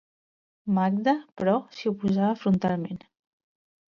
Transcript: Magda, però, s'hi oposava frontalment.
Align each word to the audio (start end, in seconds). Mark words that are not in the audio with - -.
Magda, 0.77 1.13
però, 1.41 1.53
s'hi 1.79 1.91
oposava 1.91 2.39
frontalment. 2.45 2.99